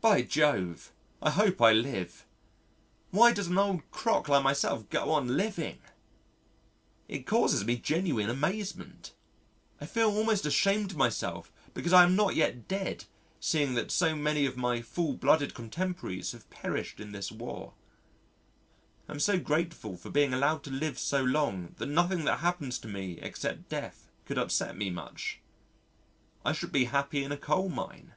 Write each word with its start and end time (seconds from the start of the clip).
By 0.00 0.22
Jove! 0.22 0.92
I 1.20 1.30
hope 1.30 1.60
I 1.60 1.72
live!... 1.72 2.24
Why 3.10 3.32
does 3.32 3.48
an 3.48 3.58
old 3.58 3.90
crock 3.90 4.28
like 4.28 4.44
myself 4.44 4.88
go 4.88 5.10
on 5.10 5.36
living? 5.36 5.80
It 7.08 7.26
causes 7.26 7.64
me 7.64 7.76
genuine 7.76 8.30
amazement. 8.30 9.12
I 9.80 9.86
feel 9.86 10.08
almost 10.10 10.46
ashamed 10.46 10.92
of 10.92 10.96
myself 10.96 11.52
because 11.74 11.92
I 11.92 12.04
am 12.04 12.14
not 12.14 12.36
yet 12.36 12.68
dead 12.68 13.04
seeing 13.40 13.74
that 13.74 13.90
so 13.90 14.14
many 14.14 14.46
of 14.46 14.56
my 14.56 14.80
full 14.82 15.14
blooded 15.14 15.52
contemporaries 15.52 16.30
have 16.30 16.48
perished 16.48 17.00
in 17.00 17.10
this 17.10 17.32
War. 17.32 17.74
I 19.08 19.12
am 19.12 19.20
so 19.20 19.38
grateful 19.38 19.96
for 19.96 20.10
being 20.10 20.32
allowed 20.32 20.62
to 20.64 20.70
live 20.70 20.98
so 20.98 21.22
long 21.22 21.74
that 21.78 21.86
nothing 21.86 22.24
that 22.24 22.38
happens 22.38 22.78
to 22.78 22.88
me 22.88 23.18
except 23.20 23.68
death 23.68 24.08
could 24.26 24.38
upset 24.38 24.76
me 24.76 24.90
much. 24.90 25.40
I 26.44 26.52
should 26.52 26.72
be 26.72 26.84
happy 26.84 27.24
in 27.24 27.32
a 27.32 27.36
coal 27.36 27.68
mine. 27.68 28.12